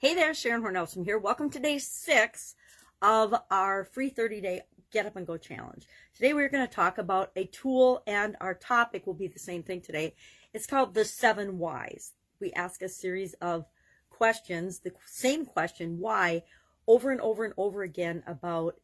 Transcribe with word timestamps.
Hey 0.00 0.14
there, 0.14 0.32
Sharon 0.32 0.62
Hornelson 0.62 1.04
here. 1.04 1.18
Welcome 1.18 1.50
to 1.50 1.58
day 1.58 1.78
six 1.78 2.54
of 3.02 3.34
our 3.50 3.82
free 3.82 4.10
30 4.10 4.40
day 4.40 4.60
Get 4.92 5.06
Up 5.06 5.16
and 5.16 5.26
Go 5.26 5.36
challenge. 5.36 5.88
Today 6.14 6.34
we're 6.34 6.48
going 6.48 6.64
to 6.64 6.72
talk 6.72 6.98
about 6.98 7.32
a 7.34 7.46
tool, 7.46 8.04
and 8.06 8.36
our 8.40 8.54
topic 8.54 9.08
will 9.08 9.14
be 9.14 9.26
the 9.26 9.40
same 9.40 9.64
thing 9.64 9.80
today. 9.80 10.14
It's 10.54 10.68
called 10.68 10.94
the 10.94 11.04
seven 11.04 11.58
whys. 11.58 12.12
We 12.38 12.52
ask 12.52 12.80
a 12.80 12.88
series 12.88 13.34
of 13.40 13.64
questions, 14.08 14.78
the 14.78 14.92
same 15.04 15.44
question, 15.44 15.98
why, 15.98 16.44
over 16.86 17.10
and 17.10 17.20
over 17.20 17.44
and 17.44 17.54
over 17.56 17.82
again 17.82 18.22
about 18.24 18.76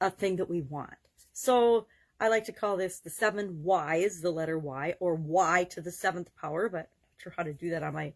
a 0.00 0.10
thing 0.10 0.34
that 0.38 0.50
we 0.50 0.60
want. 0.60 0.94
So 1.34 1.86
I 2.18 2.30
like 2.30 2.46
to 2.46 2.52
call 2.52 2.76
this 2.76 2.98
the 2.98 3.10
seven 3.10 3.62
whys, 3.62 4.22
the 4.22 4.32
letter 4.32 4.58
Y, 4.58 4.96
or 4.98 5.14
Y 5.14 5.68
to 5.70 5.80
the 5.80 5.92
seventh 5.92 6.34
power, 6.34 6.68
but 6.68 6.78
I'm 6.78 6.82
not 6.82 7.22
sure 7.22 7.34
how 7.36 7.44
to 7.44 7.54
do 7.54 7.70
that 7.70 7.84
on 7.84 7.94
my 7.94 8.12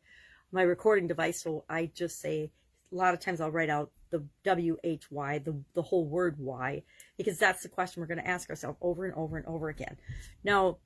my 0.53 0.63
recording 0.63 1.07
device. 1.07 1.43
So 1.43 1.65
I 1.69 1.91
just 1.95 2.21
say 2.21 2.51
a 2.93 2.95
lot 2.95 3.15
of 3.15 3.21
times 3.21 3.41
I'll 3.41 3.51
write 3.51 3.71
out 3.71 3.91
the 4.11 4.25
W 4.45 4.77
H 4.83 5.11
Y, 5.11 5.39
the 5.39 5.57
the 5.75 5.83
whole 5.83 6.07
word 6.07 6.37
why, 6.39 6.83
because 7.17 7.39
that's 7.39 7.63
the 7.63 7.69
question 7.69 8.01
we're 8.01 8.09
going 8.09 8.19
to 8.19 8.29
ask 8.29 8.51
ourselves 8.51 8.79
over 8.81 9.05
and 9.05 9.15
over 9.15 9.37
and 9.37 9.47
over 9.47 9.69
again. 9.69 9.97
Now, 10.43 10.79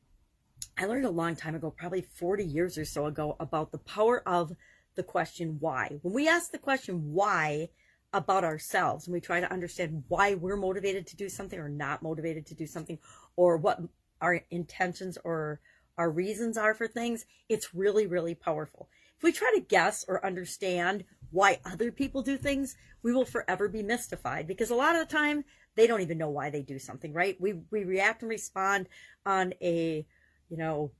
I 0.79 0.87
learned 0.87 1.07
a 1.07 1.11
long 1.11 1.35
time 1.37 1.55
ago, 1.55 1.71
probably 1.71 2.07
40 2.15 2.45
years 2.45 2.77
or 2.77 2.85
so 2.85 3.07
ago, 3.07 3.37
about 3.41 3.73
the 3.73 3.79
power 3.79 4.27
of 4.27 4.53
the 4.95 5.03
question 5.03 5.57
why. 5.59 5.99
When 6.03 6.15
we 6.15 6.29
ask 6.29 6.51
the 6.51 6.59
question 6.59 7.13
why, 7.13 7.71
about 8.15 8.45
ourselves 8.45 9.07
and 9.07 9.13
we 9.13 9.21
try 9.21 9.41
to 9.41 9.53
understand 9.53 10.05
why 10.09 10.35
we're 10.35 10.57
motivated 10.57 11.07
to 11.09 11.17
do 11.17 11.29
something 11.29 11.59
or 11.59 11.69
not 11.69 12.01
motivated 12.01 12.47
to 12.47 12.55
do 12.55 12.67
something 12.67 12.99
or 13.37 13.57
what 13.57 13.81
our 14.21 14.41
intentions 14.51 15.19
or 15.25 15.61
our 15.97 16.11
reasons 16.11 16.57
are 16.57 16.75
for 16.75 16.87
things, 16.89 17.27
it's 17.49 17.75
really, 17.75 18.07
really 18.07 18.35
powerful. 18.35 18.89
If 19.17 19.23
we 19.23 19.33
try 19.33 19.53
to 19.55 19.61
guess 19.61 20.05
or 20.09 20.25
understand 20.25 21.05
why 21.31 21.61
other 21.65 21.91
people 21.93 22.23
do 22.23 22.37
things, 22.37 22.77
we 23.03 23.13
will 23.13 23.25
forever 23.25 23.69
be 23.69 23.83
mystified 23.83 24.47
because 24.47 24.71
a 24.71 24.75
lot 24.75 24.97
of 24.97 25.07
the 25.07 25.15
time 25.15 25.45
they 25.77 25.87
don't 25.87 26.01
even 26.01 26.19
know 26.19 26.31
why 26.31 26.51
they 26.51 26.63
do 26.63 26.79
something, 26.79 27.13
right? 27.13 27.41
We 27.41 27.55
we 27.71 27.85
react 27.85 28.23
and 28.23 28.31
respond 28.31 28.89
on 29.27 29.55
a, 29.61 30.07
you 30.49 30.57
know, 30.57 30.93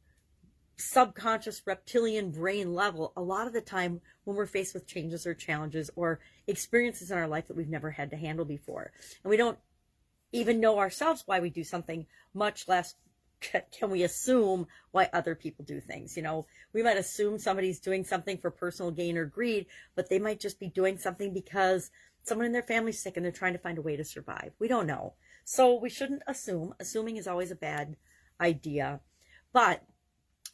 subconscious 0.77 1.63
reptilian 1.67 2.33
brain 2.33 2.75
level 2.75 3.13
a 3.17 3.23
lot 3.23 3.47
of 3.47 3.53
the 3.53 3.61
time 3.61 4.01
when 4.25 4.37
we're 4.37 4.47
faced 4.47 4.75
with 4.75 4.87
changes 4.87 5.27
or 5.27 5.35
challenges 5.35 5.91
or 5.95 6.19
experiences 6.49 7.11
in 7.11 7.19
our 7.19 7.29
life 7.29 7.47
that 7.47 7.57
we've 7.57 7.69
never 7.69 7.93
had 7.93 8.11
to 8.11 8.17
handle 8.17 8.45
before. 8.45 8.91
And 9.23 9.31
we 9.31 9.37
don't 9.37 9.59
even 10.33 10.61
know 10.61 10.79
ourselves 10.79 11.23
why 11.27 11.39
we 11.39 11.51
do 11.51 11.63
something, 11.63 12.07
much 12.33 12.67
less 12.67 12.97
can 13.73 13.91
we 13.91 14.03
assume 14.03 14.67
why 14.91 15.09
other 15.13 15.35
people 15.35 15.65
do 15.65 15.81
things. 15.81 16.17
You 16.17 16.23
know, 16.23 16.47
we 16.73 16.83
might 16.83 16.97
assume 16.97 17.39
somebody's 17.39 17.81
doing 17.81 18.05
something 18.05 18.39
for 18.39 18.51
personal 18.51 18.91
gain 18.91 19.17
or 19.17 19.25
greed, 19.25 19.67
but 19.95 20.09
they 20.09 20.19
might 20.19 20.41
just 20.41 20.61
be 20.61 20.69
doing 20.69 20.99
something 20.99 21.33
because 21.33 21.91
someone 22.25 22.47
in 22.47 22.53
their 22.53 22.63
family's 22.63 23.01
sick 23.01 23.17
and 23.17 23.25
they're 23.25 23.33
trying 23.33 23.53
to 23.53 23.59
find 23.59 23.79
a 23.79 23.83
way 23.83 23.97
to 23.97 24.05
survive. 24.05 24.53
We 24.59 24.69
don't 24.69 24.87
know. 24.87 25.15
So 25.45 25.75
we 25.75 25.91
shouldn't 25.91 26.23
assume. 26.27 26.75
Assuming 26.81 27.17
is 27.17 27.29
always 27.29 27.51
a 27.51 27.57
bad 27.57 27.97
idea. 28.41 29.01
But 29.53 29.85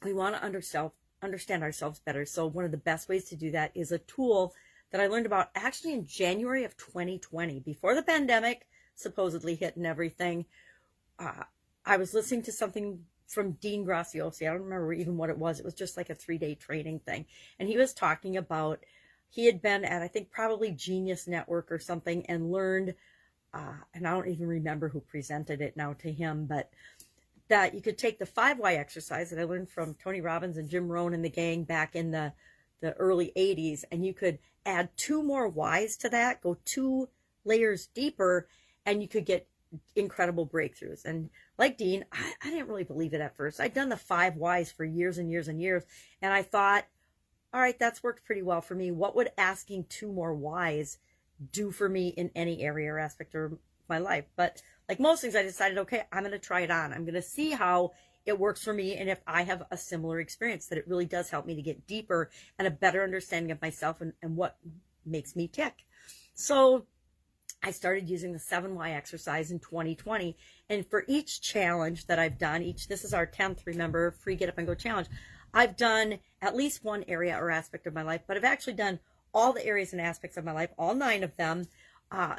we 0.04 0.12
want 0.12 0.34
to 0.36 0.90
understand 1.22 1.62
ourselves 1.62 2.00
better. 2.00 2.24
So 2.24 2.46
one 2.46 2.64
of 2.64 2.70
the 2.70 2.76
best 2.76 3.08
ways 3.08 3.24
to 3.26 3.36
do 3.36 3.50
that 3.52 3.70
is 3.74 3.92
a 3.92 3.98
tool 3.98 4.52
that 4.90 5.00
I 5.00 5.06
learned 5.06 5.26
about 5.26 5.50
actually 5.54 5.92
in 5.92 6.06
January 6.06 6.64
of 6.64 6.76
2020, 6.76 7.60
before 7.60 7.94
the 7.94 8.02
pandemic 8.02 8.66
supposedly 8.94 9.54
hit 9.54 9.76
and 9.76 9.86
everything. 9.86 10.46
Uh, 11.18 11.44
I 11.84 11.96
was 11.96 12.14
listening 12.14 12.42
to 12.44 12.52
something 12.52 13.04
from 13.26 13.52
Dean 13.52 13.86
Graziosi. 13.86 14.42
I 14.42 14.52
don't 14.52 14.64
remember 14.64 14.92
even 14.92 15.16
what 15.16 15.30
it 15.30 15.38
was. 15.38 15.58
It 15.58 15.64
was 15.64 15.74
just 15.74 15.96
like 15.96 16.10
a 16.10 16.14
three 16.14 16.38
day 16.38 16.54
training 16.54 17.00
thing. 17.00 17.26
And 17.58 17.68
he 17.68 17.76
was 17.76 17.94
talking 17.94 18.36
about, 18.36 18.80
he 19.28 19.46
had 19.46 19.62
been 19.62 19.84
at, 19.84 20.02
I 20.02 20.08
think, 20.08 20.30
probably 20.30 20.72
Genius 20.72 21.28
Network 21.28 21.70
or 21.70 21.78
something 21.78 22.26
and 22.26 22.50
learned, 22.50 22.94
uh, 23.54 23.74
and 23.94 24.06
I 24.06 24.12
don't 24.12 24.28
even 24.28 24.48
remember 24.48 24.88
who 24.88 25.00
presented 25.00 25.60
it 25.60 25.76
now 25.76 25.94
to 26.00 26.12
him, 26.12 26.46
but 26.46 26.70
that 27.48 27.74
you 27.74 27.80
could 27.80 27.98
take 27.98 28.18
the 28.18 28.26
5Y 28.26 28.76
exercise 28.76 29.30
that 29.30 29.38
I 29.38 29.44
learned 29.44 29.70
from 29.70 29.94
Tony 29.94 30.20
Robbins 30.20 30.56
and 30.56 30.68
Jim 30.68 30.88
Rohn 30.88 31.14
and 31.14 31.24
the 31.24 31.30
gang 31.30 31.64
back 31.64 31.96
in 31.96 32.10
the, 32.10 32.32
the 32.80 32.92
early 32.94 33.32
80s, 33.36 33.84
and 33.90 34.04
you 34.04 34.14
could 34.14 34.38
add 34.66 34.88
two 34.96 35.22
more 35.22 35.48
Y's 35.48 35.96
to 35.98 36.08
that, 36.10 36.40
go 36.40 36.56
two 36.64 37.08
layers 37.44 37.86
deeper, 37.86 38.46
and 38.86 39.02
you 39.02 39.08
could 39.08 39.26
get 39.26 39.48
incredible 39.94 40.46
breakthroughs. 40.46 41.04
And 41.04 41.30
like 41.58 41.78
Dean, 41.78 42.04
I, 42.12 42.32
I 42.42 42.50
didn't 42.50 42.68
really 42.68 42.84
believe 42.84 43.14
it 43.14 43.20
at 43.20 43.36
first. 43.36 43.60
I'd 43.60 43.74
done 43.74 43.88
the 43.88 43.96
five 43.96 44.36
whys 44.36 44.72
for 44.72 44.84
years 44.84 45.18
and 45.18 45.30
years 45.30 45.48
and 45.48 45.60
years, 45.60 45.84
and 46.22 46.32
I 46.32 46.42
thought, 46.42 46.86
all 47.52 47.60
right, 47.60 47.78
that's 47.78 48.02
worked 48.02 48.24
pretty 48.24 48.42
well 48.42 48.60
for 48.60 48.74
me. 48.74 48.90
What 48.90 49.16
would 49.16 49.30
asking 49.36 49.86
two 49.88 50.12
more 50.12 50.34
whys 50.34 50.98
do 51.52 51.70
for 51.70 51.88
me 51.88 52.08
in 52.08 52.30
any 52.34 52.62
area 52.62 52.92
or 52.92 52.98
aspect 52.98 53.34
of 53.34 53.58
my 53.88 53.98
life? 53.98 54.26
But 54.36 54.62
like 54.88 55.00
most 55.00 55.20
things, 55.20 55.34
I 55.34 55.42
decided, 55.42 55.78
okay, 55.78 56.04
I'm 56.12 56.22
going 56.22 56.32
to 56.32 56.38
try 56.38 56.60
it 56.60 56.70
on. 56.70 56.92
I'm 56.92 57.04
going 57.04 57.14
to 57.14 57.22
see 57.22 57.50
how 57.50 57.92
it 58.26 58.38
works 58.38 58.62
for 58.62 58.72
me 58.72 58.96
and 58.96 59.08
if 59.08 59.20
I 59.26 59.42
have 59.42 59.64
a 59.70 59.76
similar 59.76 60.20
experience, 60.20 60.66
that 60.66 60.78
it 60.78 60.86
really 60.86 61.06
does 61.06 61.30
help 61.30 61.46
me 61.46 61.54
to 61.56 61.62
get 61.62 61.86
deeper 61.86 62.30
and 62.58 62.68
a 62.68 62.70
better 62.70 63.02
understanding 63.02 63.50
of 63.50 63.62
myself 63.62 64.00
and, 64.00 64.12
and 64.22 64.36
what 64.36 64.56
makes 65.04 65.34
me 65.34 65.48
tick. 65.48 65.86
So 66.34 66.86
I 67.62 67.70
started 67.70 68.08
using 68.08 68.32
the 68.32 68.38
7Y 68.38 68.94
exercise 68.94 69.50
in 69.50 69.58
2020. 69.58 70.36
And 70.68 70.86
for 70.86 71.04
each 71.06 71.42
challenge 71.42 72.06
that 72.06 72.18
I've 72.18 72.38
done, 72.38 72.62
each, 72.62 72.88
this 72.88 73.04
is 73.04 73.12
our 73.12 73.26
10th, 73.26 73.66
remember, 73.66 74.12
free 74.12 74.36
get 74.36 74.48
up 74.48 74.58
and 74.58 74.66
go 74.66 74.74
challenge. 74.74 75.08
I've 75.52 75.76
done 75.76 76.18
at 76.40 76.56
least 76.56 76.84
one 76.84 77.04
area 77.08 77.36
or 77.36 77.50
aspect 77.50 77.86
of 77.86 77.94
my 77.94 78.02
life, 78.02 78.22
but 78.26 78.36
I've 78.36 78.44
actually 78.44 78.74
done 78.74 79.00
all 79.34 79.52
the 79.52 79.64
areas 79.64 79.92
and 79.92 80.00
aspects 80.00 80.36
of 80.36 80.44
my 80.44 80.52
life, 80.52 80.70
all 80.78 80.94
nine 80.94 81.22
of 81.22 81.36
them, 81.36 81.66
uh, 82.10 82.36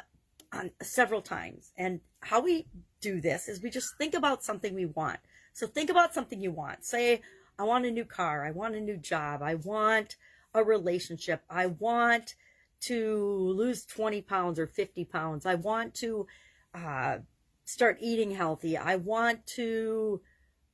on 0.52 0.70
several 0.82 1.22
times. 1.22 1.72
And 1.76 2.00
how 2.20 2.40
we 2.40 2.66
do 3.00 3.20
this 3.20 3.48
is 3.48 3.62
we 3.62 3.70
just 3.70 3.96
think 3.96 4.14
about 4.14 4.42
something 4.42 4.74
we 4.74 4.86
want. 4.86 5.18
So 5.52 5.66
think 5.66 5.90
about 5.90 6.14
something 6.14 6.40
you 6.40 6.50
want. 6.50 6.84
Say, 6.84 7.20
I 7.58 7.64
want 7.64 7.86
a 7.86 7.90
new 7.90 8.04
car. 8.04 8.44
I 8.44 8.50
want 8.50 8.74
a 8.74 8.80
new 8.80 8.96
job. 8.96 9.42
I 9.42 9.54
want 9.54 10.16
a 10.54 10.62
relationship. 10.64 11.42
I 11.48 11.66
want 11.66 12.34
to 12.82 13.54
lose 13.56 13.84
20 13.84 14.22
pounds 14.22 14.58
or 14.58 14.66
50 14.66 15.04
pounds. 15.06 15.46
I 15.46 15.54
want 15.54 15.94
to 15.96 16.26
uh, 16.74 17.18
start 17.64 17.98
eating 18.00 18.30
healthy. 18.32 18.76
I 18.76 18.96
want 18.96 19.46
to 19.56 20.20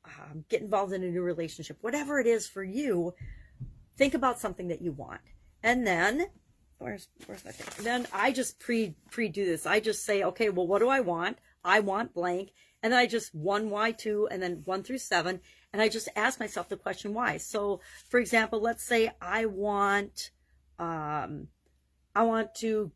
um, 0.05 0.45
get 0.49 0.63
involved 0.63 0.93
in 0.93 1.03
a 1.03 1.11
new 1.11 1.23
relationship. 1.23 1.79
Whatever 1.81 2.19
it 2.19 2.27
is 2.27 2.49
for 2.49 2.65
you, 2.65 3.15
think 3.97 4.15
about 4.15 4.41
something 4.41 4.69
that 4.69 4.83
you 4.83 4.93
want. 4.93 5.21
And 5.63 5.87
then 5.87 6.29
where's 6.79 7.09
where's 7.27 7.45
my 7.45 7.51
thing? 7.51 7.85
Then 7.85 8.07
I 8.13 8.33
just 8.33 8.59
pre 8.59 8.95
pre 9.11 9.29
do 9.29 9.45
this. 9.45 9.67
I 9.67 9.81
just 9.81 10.05
say, 10.05 10.23
okay, 10.23 10.49
well, 10.49 10.67
what 10.67 10.79
do 10.79 10.89
I 10.89 11.01
want? 11.01 11.39
I 11.65 11.81
want 11.81 12.15
blank, 12.15 12.53
and 12.83 12.93
then 12.93 13.01
I 13.01 13.07
just 13.07 13.35
one 13.35 13.71
y 13.71 13.93
two, 13.93 14.29
and 14.31 14.43
then 14.43 14.63
one 14.65 14.83
through 14.83 14.99
seven, 14.99 15.41
and 15.73 15.83
I 15.83 15.89
just 15.89 16.09
ask 16.17 16.41
myself 16.41 16.69
the 16.69 16.77
question 16.77 17.15
why. 17.15 17.37
So, 17.39 17.81
for 18.09 18.21
example, 18.21 18.61
let's 18.61 18.85
say 18.85 19.11
I 19.21 19.47
want, 19.47 20.31
um, 20.79 21.49
I 22.19 22.23
want 22.23 22.55
to 22.57 22.91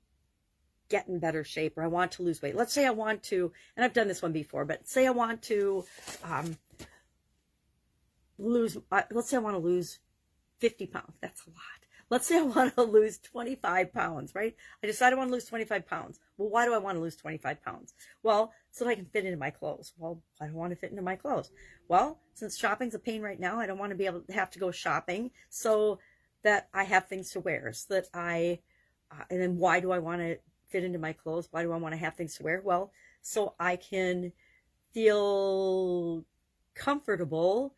get 0.88 1.08
in 1.08 1.18
better 1.18 1.44
shape, 1.44 1.78
or 1.78 1.82
I 1.82 1.86
want 1.86 2.12
to 2.12 2.22
lose 2.22 2.42
weight. 2.42 2.56
Let's 2.56 2.72
say 2.72 2.86
I 2.86 2.90
want 2.90 3.22
to, 3.24 3.52
and 3.76 3.84
I've 3.84 3.92
done 3.92 4.08
this 4.08 4.22
one 4.22 4.32
before, 4.32 4.64
but 4.64 4.86
say 4.86 5.06
I 5.06 5.10
want 5.10 5.42
to, 5.42 5.84
um, 6.24 6.56
lose. 8.38 8.76
Uh, 8.90 9.02
let's 9.10 9.30
say 9.30 9.36
I 9.36 9.40
want 9.40 9.54
to 9.54 9.62
lose 9.62 10.00
fifty 10.58 10.86
pounds. 10.86 11.16
That's 11.20 11.46
a 11.46 11.50
lot 11.50 11.82
let's 12.12 12.26
say 12.26 12.38
I 12.38 12.42
want 12.42 12.74
to 12.74 12.82
lose 12.82 13.18
25 13.18 13.90
pounds, 13.94 14.34
right? 14.34 14.54
I 14.84 14.86
decide 14.86 15.14
I 15.14 15.16
want 15.16 15.30
to 15.30 15.32
lose 15.32 15.46
25 15.46 15.86
pounds. 15.86 16.20
Well, 16.36 16.50
why 16.50 16.66
do 16.66 16.74
I 16.74 16.78
want 16.78 16.96
to 16.96 17.00
lose 17.00 17.16
25 17.16 17.64
pounds? 17.64 17.94
Well, 18.22 18.52
so 18.70 18.84
that 18.84 18.90
I 18.90 18.94
can 18.96 19.06
fit 19.06 19.24
into 19.24 19.38
my 19.38 19.48
clothes. 19.48 19.94
Well, 19.96 20.22
I 20.38 20.44
don't 20.44 20.54
want 20.54 20.72
to 20.72 20.76
fit 20.76 20.90
into 20.90 21.02
my 21.02 21.16
clothes. 21.16 21.50
Well, 21.88 22.20
since 22.34 22.58
shopping's 22.58 22.94
a 22.94 22.98
pain 22.98 23.22
right 23.22 23.40
now, 23.40 23.58
I 23.58 23.66
don't 23.66 23.78
want 23.78 23.92
to 23.92 23.96
be 23.96 24.04
able 24.04 24.20
to 24.20 24.32
have 24.34 24.50
to 24.50 24.58
go 24.58 24.70
shopping 24.70 25.30
so 25.48 26.00
that 26.44 26.68
I 26.74 26.84
have 26.84 27.06
things 27.06 27.30
to 27.30 27.40
wear, 27.40 27.72
so 27.72 27.94
that 27.94 28.08
I, 28.12 28.58
uh, 29.12 29.24
and 29.30 29.40
then 29.40 29.58
why 29.58 29.80
do 29.80 29.92
I 29.92 29.98
want 29.98 30.20
to 30.20 30.38
fit 30.68 30.84
into 30.84 30.98
my 30.98 31.12
clothes? 31.12 31.48
Why 31.50 31.62
do 31.62 31.72
I 31.72 31.76
want 31.76 31.92
to 31.92 31.98
have 31.98 32.14
things 32.14 32.34
to 32.36 32.42
wear? 32.42 32.62
Well, 32.64 32.90
so 33.20 33.54
I 33.60 33.76
can 33.76 34.32
feel 34.92 36.24
comfortable 36.74 37.74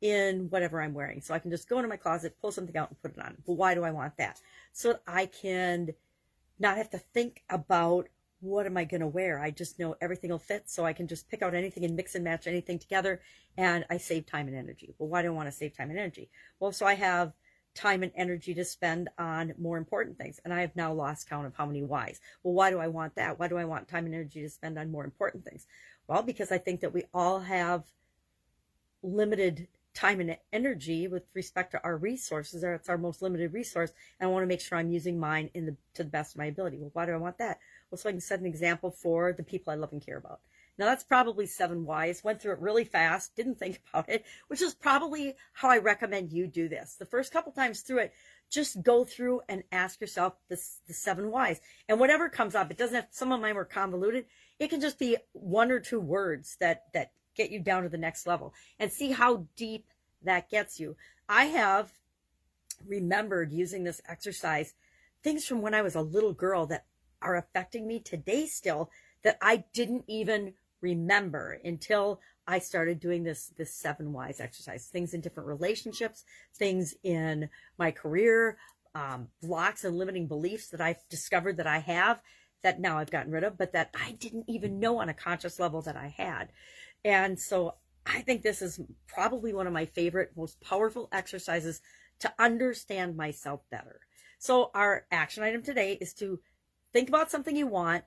in 0.00 0.50
whatever 0.50 0.82
I'm 0.82 0.92
wearing. 0.92 1.22
So 1.22 1.32
I 1.32 1.38
can 1.38 1.50
just 1.50 1.68
go 1.68 1.78
into 1.78 1.88
my 1.88 1.96
closet, 1.96 2.36
pull 2.40 2.52
something 2.52 2.76
out 2.76 2.90
and 2.90 3.00
put 3.00 3.16
it 3.16 3.24
on. 3.24 3.36
But 3.46 3.54
why 3.54 3.74
do 3.74 3.84
I 3.84 3.90
want 3.90 4.16
that? 4.18 4.40
So 4.72 4.98
I 5.06 5.26
can 5.26 5.90
not 6.58 6.76
have 6.76 6.90
to 6.90 6.98
think 6.98 7.42
about 7.48 8.08
what 8.40 8.66
am 8.66 8.76
I 8.76 8.84
going 8.84 9.00
to 9.00 9.06
wear? 9.06 9.40
I 9.40 9.50
just 9.50 9.78
know 9.78 9.96
everything 10.02 10.30
will 10.30 10.38
fit. 10.38 10.64
So 10.68 10.84
I 10.84 10.92
can 10.92 11.06
just 11.06 11.30
pick 11.30 11.40
out 11.40 11.54
anything 11.54 11.84
and 11.84 11.96
mix 11.96 12.14
and 12.14 12.22
match 12.22 12.46
anything 12.46 12.78
together 12.78 13.22
and 13.56 13.86
I 13.88 13.96
save 13.96 14.26
time 14.26 14.48
and 14.48 14.56
energy. 14.56 14.94
Well, 14.98 15.08
why 15.08 15.22
do 15.22 15.28
I 15.28 15.30
want 15.30 15.48
to 15.48 15.52
save 15.52 15.74
time 15.74 15.88
and 15.88 15.98
energy? 15.98 16.28
Well, 16.60 16.72
so 16.72 16.84
I 16.84 16.94
have 16.94 17.32
time 17.74 18.02
and 18.02 18.12
energy 18.14 18.54
to 18.54 18.64
spend 18.64 19.08
on 19.18 19.54
more 19.58 19.78
important 19.78 20.16
things. 20.16 20.40
And 20.44 20.54
I 20.54 20.60
have 20.60 20.76
now 20.76 20.92
lost 20.92 21.28
count 21.28 21.46
of 21.46 21.54
how 21.56 21.66
many 21.66 21.82
whys. 21.82 22.20
Well, 22.42 22.54
why 22.54 22.70
do 22.70 22.78
I 22.78 22.88
want 22.88 23.16
that? 23.16 23.38
Why 23.38 23.48
do 23.48 23.56
I 23.58 23.64
want 23.64 23.88
time 23.88 24.06
and 24.06 24.14
energy 24.14 24.42
to 24.42 24.48
spend 24.48 24.78
on 24.78 24.90
more 24.90 25.04
important 25.04 25.44
things? 25.44 25.66
Well, 26.06 26.22
because 26.22 26.52
I 26.52 26.58
think 26.58 26.80
that 26.80 26.94
we 26.94 27.04
all 27.12 27.40
have 27.40 27.84
limited 29.02 29.68
time 29.94 30.20
and 30.20 30.36
energy 30.52 31.06
with 31.06 31.22
respect 31.34 31.70
to 31.72 31.82
our 31.84 31.96
resources. 31.96 32.64
It's 32.64 32.88
our 32.88 32.98
most 32.98 33.22
limited 33.22 33.52
resource. 33.52 33.92
And 34.18 34.28
I 34.28 34.32
want 34.32 34.42
to 34.42 34.48
make 34.48 34.60
sure 34.60 34.76
I'm 34.76 34.90
using 34.90 35.18
mine 35.18 35.50
in 35.54 35.66
the 35.66 35.76
to 35.94 36.04
the 36.04 36.10
best 36.10 36.34
of 36.34 36.38
my 36.38 36.46
ability. 36.46 36.78
Well, 36.78 36.90
why 36.92 37.06
do 37.06 37.12
I 37.12 37.16
want 37.16 37.38
that? 37.38 37.58
Well, 37.90 37.98
so 37.98 38.08
I 38.08 38.12
can 38.12 38.20
set 38.20 38.40
an 38.40 38.46
example 38.46 38.90
for 38.90 39.32
the 39.32 39.44
people 39.44 39.72
I 39.72 39.76
love 39.76 39.92
and 39.92 40.04
care 40.04 40.16
about. 40.18 40.40
Now 40.78 40.86
that's 40.86 41.04
probably 41.04 41.46
seven 41.46 41.84
whys. 41.84 42.24
Went 42.24 42.40
through 42.40 42.52
it 42.52 42.60
really 42.60 42.84
fast, 42.84 43.36
didn't 43.36 43.58
think 43.58 43.80
about 43.92 44.08
it, 44.08 44.24
which 44.48 44.62
is 44.62 44.74
probably 44.74 45.34
how 45.52 45.70
I 45.70 45.78
recommend 45.78 46.32
you 46.32 46.46
do 46.46 46.68
this. 46.68 46.94
The 46.94 47.06
first 47.06 47.32
couple 47.32 47.52
times 47.52 47.80
through 47.80 47.98
it, 47.98 48.12
just 48.50 48.82
go 48.82 49.04
through 49.04 49.40
and 49.48 49.64
ask 49.72 50.00
yourself 50.00 50.34
the, 50.48 50.60
the 50.86 50.94
seven 50.94 51.30
whys. 51.30 51.60
And 51.88 51.98
whatever 51.98 52.28
comes 52.28 52.54
up, 52.54 52.70
it 52.70 52.78
doesn't 52.78 52.94
have, 52.94 53.06
some 53.10 53.32
of 53.32 53.40
mine 53.40 53.54
were 53.54 53.64
convoluted. 53.64 54.26
It 54.58 54.68
can 54.68 54.80
just 54.80 54.98
be 54.98 55.16
one 55.32 55.70
or 55.70 55.80
two 55.80 56.00
words 56.00 56.56
that, 56.60 56.84
that 56.92 57.12
get 57.34 57.50
you 57.50 57.58
down 57.58 57.82
to 57.82 57.88
the 57.88 57.98
next 57.98 58.26
level 58.26 58.54
and 58.78 58.92
see 58.92 59.12
how 59.12 59.46
deep 59.56 59.86
that 60.22 60.50
gets 60.50 60.78
you. 60.78 60.96
I 61.28 61.46
have 61.46 61.92
remembered 62.86 63.52
using 63.52 63.84
this 63.84 64.00
exercise 64.08 64.74
things 65.22 65.46
from 65.46 65.62
when 65.62 65.74
I 65.74 65.82
was 65.82 65.94
a 65.94 66.02
little 66.02 66.34
girl 66.34 66.66
that 66.66 66.84
are 67.22 67.36
affecting 67.36 67.86
me 67.86 67.98
today 67.98 68.46
still 68.46 68.90
that 69.22 69.38
I 69.40 69.64
didn't 69.72 70.04
even 70.06 70.52
remember 70.84 71.58
until 71.64 72.20
I 72.46 72.58
started 72.58 73.00
doing 73.00 73.24
this 73.24 73.52
this 73.56 73.74
seven 73.74 74.12
whys 74.12 74.38
exercise. 74.38 74.86
Things 74.86 75.14
in 75.14 75.20
different 75.20 75.48
relationships, 75.48 76.24
things 76.54 76.94
in 77.02 77.48
my 77.78 77.90
career, 77.90 78.58
um, 78.94 79.28
blocks 79.42 79.84
and 79.84 79.96
limiting 79.96 80.26
beliefs 80.26 80.68
that 80.68 80.80
I've 80.80 81.08
discovered 81.08 81.56
that 81.56 81.66
I 81.66 81.78
have 81.78 82.20
that 82.62 82.80
now 82.80 82.98
I've 82.98 83.10
gotten 83.10 83.32
rid 83.32 83.44
of, 83.44 83.58
but 83.58 83.72
that 83.72 83.94
I 83.94 84.12
didn't 84.12 84.46
even 84.48 84.80
know 84.80 84.98
on 84.98 85.08
a 85.08 85.14
conscious 85.14 85.60
level 85.60 85.82
that 85.82 85.96
I 85.96 86.08
had. 86.08 86.48
And 87.04 87.38
so 87.38 87.74
I 88.06 88.22
think 88.22 88.42
this 88.42 88.62
is 88.62 88.80
probably 89.06 89.52
one 89.52 89.66
of 89.66 89.72
my 89.72 89.84
favorite, 89.84 90.32
most 90.36 90.60
powerful 90.60 91.08
exercises 91.12 91.80
to 92.20 92.32
understand 92.38 93.16
myself 93.16 93.60
better. 93.70 94.00
So 94.38 94.70
our 94.74 95.06
action 95.10 95.42
item 95.42 95.62
today 95.62 95.98
is 96.00 96.14
to 96.14 96.40
think 96.92 97.08
about 97.08 97.30
something 97.30 97.54
you 97.54 97.66
want 97.66 98.04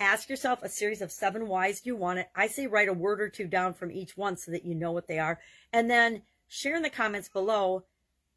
Ask 0.00 0.28
yourself 0.28 0.62
a 0.62 0.68
series 0.68 1.00
of 1.00 1.12
seven 1.12 1.46
whys 1.46 1.82
you 1.84 1.94
want 1.94 2.18
it. 2.18 2.28
I 2.34 2.48
say 2.48 2.66
write 2.66 2.88
a 2.88 2.92
word 2.92 3.20
or 3.20 3.28
two 3.28 3.46
down 3.46 3.74
from 3.74 3.92
each 3.92 4.16
one 4.16 4.36
so 4.36 4.50
that 4.50 4.64
you 4.64 4.74
know 4.74 4.90
what 4.90 5.06
they 5.06 5.18
are. 5.18 5.38
And 5.72 5.88
then 5.88 6.22
share 6.48 6.76
in 6.76 6.82
the 6.82 6.90
comments 6.90 7.28
below 7.28 7.84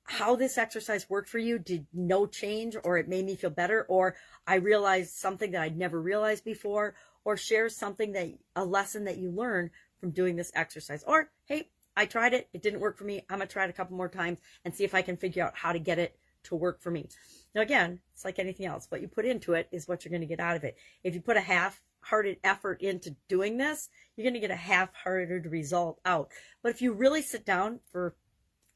how 0.04 0.36
this 0.36 0.58
exercise 0.58 1.10
worked 1.10 1.30
for 1.30 1.40
you. 1.40 1.58
Did 1.58 1.88
no 1.92 2.28
change 2.28 2.76
or 2.84 2.98
it 2.98 3.08
made 3.08 3.26
me 3.26 3.36
feel 3.36 3.50
better 3.50 3.86
or 3.90 4.16
I 4.46 4.56
realized 4.56 5.16
something 5.16 5.52
that 5.52 5.62
I'd 5.62 5.78
never 5.78 6.00
realized 6.00 6.44
before 6.44 6.96
or 7.26 7.36
share 7.36 7.70
something 7.70 8.14
that 8.14 8.30
a 8.56 8.64
lesson 8.64 9.06
that 9.06 9.18
you 9.18 9.32
learned 9.32 9.72
from 10.00 10.12
doing 10.12 10.36
this 10.36 10.52
exercise. 10.54 11.04
Or, 11.06 11.32
hey, 11.46 11.70
I 11.96 12.06
tried 12.06 12.34
it. 12.34 12.48
It 12.54 12.62
didn't 12.62 12.80
work 12.80 12.98
for 12.98 13.04
me. 13.04 13.26
I'm 13.30 13.40
to 13.40 13.48
try 13.48 13.64
it 13.64 13.72
a 13.72 13.74
couple 13.74 13.98
more 13.98 14.10
times 14.10 14.40
and 14.64 14.74
see 14.74 14.84
if 14.84 14.94
I 14.94 15.02
can 15.02 15.18
figure 15.18 15.44
out 15.44 15.58
how 15.58 15.74
to 15.74 15.80
get 15.80 15.98
it 15.98 16.18
to 16.48 16.56
work 16.56 16.82
for 16.82 16.92
me. 16.92 17.08
Now, 17.56 17.62
again, 17.62 18.00
it's 18.14 18.26
like 18.26 18.40
anything 18.40 18.66
else. 18.66 18.88
What 18.90 19.02
you 19.02 19.08
put 19.08 19.26
into 19.26 19.54
it 19.54 19.68
is 19.72 19.88
what 19.88 20.04
you're 20.04 20.12
going 20.12 20.22
to 20.22 20.28
get 20.28 20.40
out 20.40 20.56
of 20.56 20.64
it. 20.64 20.78
If 21.04 21.14
you 21.14 21.22
put 21.22 21.38
a 21.38 21.42
half 21.42 21.82
hearted 22.02 22.38
effort 22.44 22.82
into 22.82 23.16
doing 23.28 23.58
this, 23.58 23.90
you're 24.16 24.24
going 24.24 24.34
to 24.34 24.40
get 24.40 24.52
a 24.52 24.56
half 24.56 24.94
hearted 24.94 25.46
result 25.46 26.00
out. 26.06 26.30
But 26.62 26.72
if 26.72 26.82
you 26.82 26.94
really 26.94 27.22
sit 27.22 27.46
down 27.46 27.80
for 27.92 28.16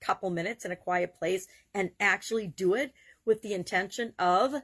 a 0.01 0.05
couple 0.05 0.29
minutes 0.29 0.65
in 0.65 0.71
a 0.71 0.75
quiet 0.75 1.13
place 1.15 1.47
and 1.73 1.91
actually 1.99 2.47
do 2.47 2.73
it 2.73 2.93
with 3.25 3.41
the 3.41 3.53
intention 3.53 4.13
of 4.19 4.55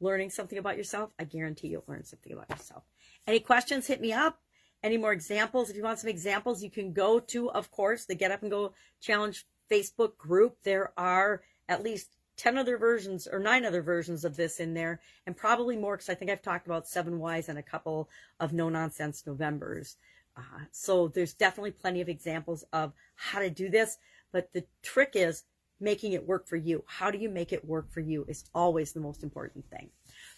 learning 0.00 0.30
something 0.30 0.58
about 0.58 0.76
yourself, 0.76 1.12
I 1.18 1.24
guarantee 1.24 1.68
you'll 1.68 1.84
learn 1.88 2.04
something 2.04 2.32
about 2.32 2.50
yourself. 2.50 2.84
Any 3.26 3.40
questions, 3.40 3.86
hit 3.86 4.00
me 4.00 4.12
up. 4.12 4.38
Any 4.82 4.96
more 4.96 5.12
examples? 5.12 5.70
If 5.70 5.76
you 5.76 5.82
want 5.82 5.98
some 5.98 6.10
examples, 6.10 6.62
you 6.62 6.70
can 6.70 6.92
go 6.92 7.18
to, 7.18 7.50
of 7.50 7.70
course, 7.72 8.04
the 8.04 8.14
Get 8.14 8.30
Up 8.30 8.42
and 8.42 8.50
Go 8.50 8.74
Challenge 9.00 9.44
Facebook 9.70 10.16
group. 10.16 10.58
There 10.62 10.92
are 10.96 11.42
at 11.68 11.82
least 11.82 12.16
10 12.38 12.56
other 12.56 12.78
versions 12.78 13.28
or 13.30 13.38
nine 13.38 13.64
other 13.64 13.82
versions 13.82 14.24
of 14.24 14.36
this 14.36 14.60
in 14.60 14.72
there 14.72 15.00
and 15.26 15.36
probably 15.36 15.76
more 15.76 15.96
because 15.96 16.08
I 16.08 16.14
think 16.14 16.30
I've 16.30 16.40
talked 16.40 16.66
about 16.66 16.88
seven 16.88 17.18
whys 17.18 17.48
and 17.48 17.58
a 17.58 17.62
couple 17.62 18.08
of 18.40 18.52
no 18.52 18.68
nonsense 18.68 19.24
Novembers. 19.26 19.96
Uh, 20.36 20.64
so 20.70 21.08
there's 21.08 21.34
definitely 21.34 21.72
plenty 21.72 22.00
of 22.00 22.08
examples 22.08 22.64
of 22.72 22.92
how 23.16 23.40
to 23.40 23.50
do 23.50 23.68
this, 23.68 23.98
but 24.32 24.52
the 24.52 24.64
trick 24.82 25.10
is 25.14 25.44
making 25.80 26.12
it 26.12 26.26
work 26.26 26.46
for 26.46 26.56
you. 26.56 26.84
How 26.86 27.10
do 27.10 27.18
you 27.18 27.28
make 27.28 27.52
it 27.52 27.64
work 27.64 27.90
for 27.90 28.00
you 28.00 28.24
is 28.28 28.44
always 28.54 28.92
the 28.92 29.00
most 29.00 29.22
important 29.22 29.68
thing. 29.70 29.90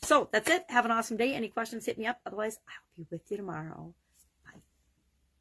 So 0.02 0.28
that's 0.32 0.48
it. 0.50 0.64
Have 0.68 0.84
an 0.84 0.90
awesome 0.90 1.16
day. 1.16 1.34
Any 1.34 1.48
questions, 1.48 1.86
hit 1.86 1.98
me 1.98 2.06
up. 2.06 2.20
Otherwise, 2.26 2.58
I'll 2.68 3.04
be 3.04 3.06
with 3.10 3.30
you 3.30 3.36
tomorrow. 3.36 3.94